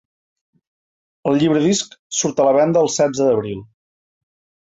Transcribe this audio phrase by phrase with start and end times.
[1.31, 3.61] El llibre-disc surt a la venda el setze d’abril.